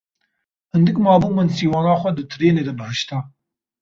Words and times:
Hindik 0.71 0.97
mabû 1.05 1.29
min 1.35 1.49
sîwana 1.57 1.93
xwe 2.01 2.11
di 2.17 2.23
trênê 2.31 2.63
de 2.67 2.73
bihişta. 2.79 3.17